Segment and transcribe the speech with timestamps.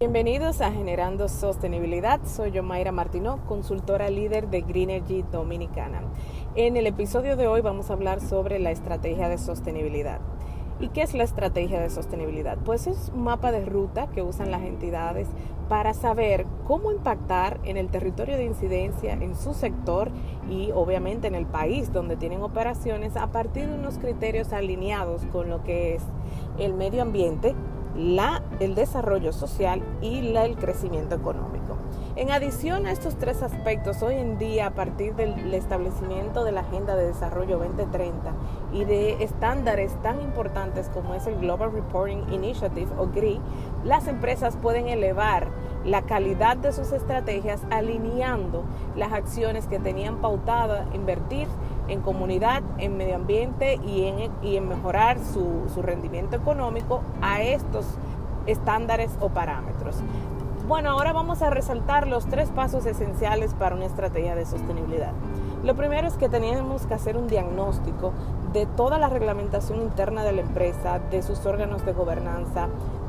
[0.00, 2.20] Bienvenidos a Generando Sostenibilidad.
[2.24, 6.00] Soy yo, Mayra Martino, consultora líder de Greenergy Dominicana.
[6.54, 10.20] En el episodio de hoy vamos a hablar sobre la estrategia de sostenibilidad.
[10.80, 12.56] ¿Y qué es la estrategia de sostenibilidad?
[12.64, 15.28] Pues es un mapa de ruta que usan las entidades
[15.68, 20.10] para saber cómo impactar en el territorio de incidencia, en su sector
[20.48, 25.50] y obviamente en el país donde tienen operaciones a partir de unos criterios alineados con
[25.50, 26.02] lo que es
[26.58, 27.54] el medio ambiente,
[27.96, 31.76] la, el desarrollo social y el crecimiento económico.
[32.16, 36.62] En adición a estos tres aspectos, hoy en día, a partir del establecimiento de la
[36.62, 38.32] Agenda de Desarrollo 2030
[38.72, 43.40] y de estándares tan importantes como es el Global Reporting Initiative o GRI,
[43.84, 45.48] las empresas pueden elevar
[45.84, 48.64] la calidad de sus estrategias alineando
[48.96, 51.48] las acciones que tenían pautada invertir
[51.90, 57.42] en comunidad, en medio ambiente y en, y en mejorar su, su rendimiento económico a
[57.42, 57.84] estos
[58.46, 59.96] estándares o parámetros.
[60.66, 65.12] Bueno, ahora vamos a resaltar los tres pasos esenciales para una estrategia de sostenibilidad.
[65.64, 68.12] Lo primero es que tenemos que hacer un diagnóstico
[68.52, 72.68] de toda la reglamentación interna de la empresa, de sus órganos de gobernanza,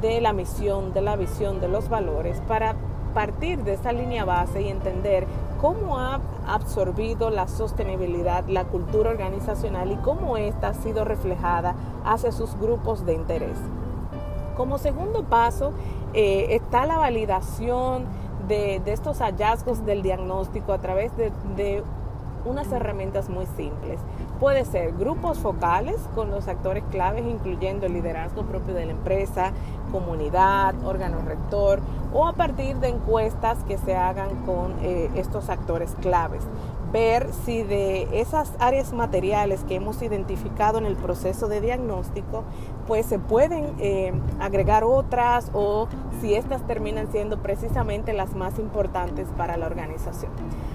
[0.00, 2.74] de la misión, de la visión, de los valores, para
[3.14, 5.26] partir de esa línea base y entender
[5.62, 12.32] cómo ha absorbido la sostenibilidad, la cultura organizacional y cómo ésta ha sido reflejada hacia
[12.32, 13.56] sus grupos de interés.
[14.56, 15.72] Como segundo paso
[16.14, 18.06] eh, está la validación
[18.48, 21.84] de, estos hallazgos del diagnóstico a través de, de
[22.44, 24.00] unas herramientas muy simples.
[24.40, 29.52] Puede ser grupos focales con los actores claves, incluyendo el liderazgo propio de la empresa,
[29.92, 31.80] comunidad, órgano rector,
[32.12, 36.42] o a partir de encuestas que se hagan con eh, estos actores claves.
[36.92, 42.44] Ver si de esas áreas materiales que hemos identificado en el proceso de diagnóstico,
[42.86, 45.88] pues se pueden eh, agregar otras o
[46.20, 50.32] si estas terminan siendo precisamente las más importantes para la organización.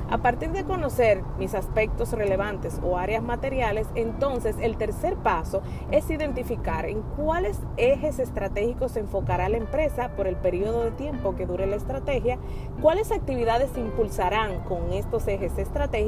[0.10, 5.62] A partir de conocer mis aspectos relevantes o áreas materiales, entonces el tercer paso
[5.92, 11.36] es identificar en cuáles ejes estratégicos se enfocará la empresa por el periodo de tiempo
[11.36, 12.40] que dure la estrategia,
[12.82, 16.07] cuáles actividades impulsarán con estos ejes estratégicos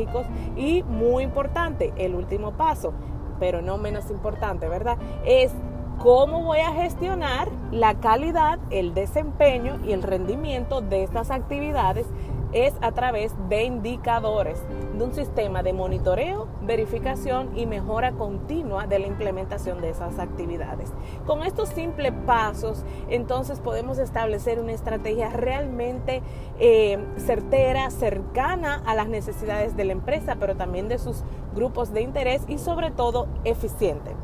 [0.56, 2.94] y, muy importante, el último paso,
[3.40, 4.98] pero no menos importante, ¿verdad?
[5.26, 5.52] Es
[5.98, 12.08] cómo voy a gestionar la calidad, el desempeño y el rendimiento de estas actividades
[12.52, 14.62] es a través de indicadores
[14.98, 20.92] de un sistema de monitoreo, verificación y mejora continua de la implementación de esas actividades.
[21.26, 26.22] Con estos simples pasos, entonces podemos establecer una estrategia realmente
[26.60, 31.24] eh, certera, cercana a las necesidades de la empresa, pero también de sus
[31.56, 34.16] grupos de interés y sobre todo eficiente.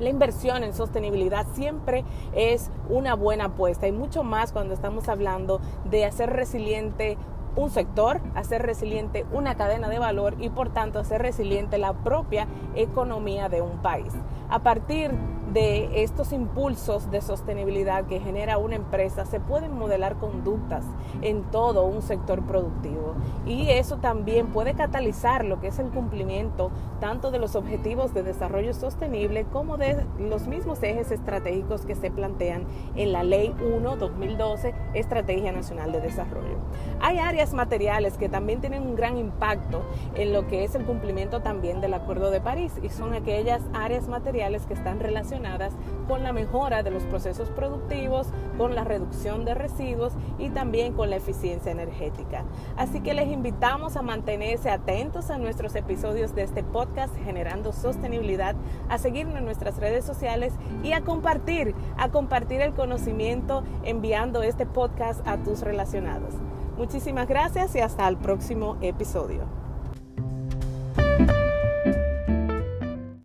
[0.00, 5.60] La inversión en sostenibilidad siempre es una buena apuesta y mucho más cuando estamos hablando
[5.84, 7.16] de hacer resiliente
[7.56, 12.46] un sector, hacer resiliente una cadena de valor y por tanto hacer resiliente la propia
[12.74, 14.12] economía de un país.
[14.52, 15.10] A partir
[15.52, 20.84] de estos impulsos de sostenibilidad que genera una empresa, se pueden modelar conductas
[21.20, 23.14] en todo un sector productivo.
[23.46, 26.70] Y eso también puede catalizar lo que es el cumplimiento
[27.00, 32.10] tanto de los objetivos de desarrollo sostenible como de los mismos ejes estratégicos que se
[32.10, 32.64] plantean
[32.94, 36.58] en la Ley 1-2012, Estrategia Nacional de Desarrollo.
[37.00, 39.82] Hay áreas materiales que también tienen un gran impacto
[40.14, 44.08] en lo que es el cumplimiento también del Acuerdo de París y son aquellas áreas
[44.42, 45.72] que están relacionadas
[46.08, 48.26] con la mejora de los procesos productivos,
[48.58, 52.44] con la reducción de residuos y también con la eficiencia energética.
[52.76, 58.56] Así que les invitamos a mantenerse atentos a nuestros episodios de este podcast Generando Sostenibilidad,
[58.88, 64.66] a seguirnos en nuestras redes sociales y a compartir, a compartir el conocimiento enviando este
[64.66, 66.34] podcast a tus relacionados.
[66.76, 69.61] Muchísimas gracias y hasta el próximo episodio.